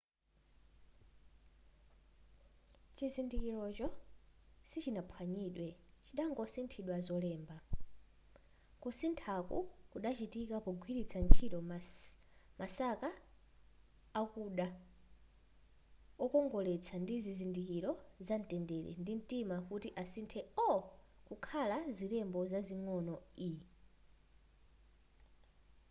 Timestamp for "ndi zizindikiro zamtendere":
17.03-18.91